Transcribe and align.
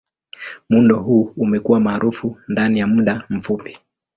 Muundo 0.69 0.99
huu 0.99 1.33
umekuwa 1.37 1.79
maarufu 1.79 2.37
ndani 2.47 2.79
ya 2.79 2.87
muda 2.87 3.23
mfupi. 3.29 3.79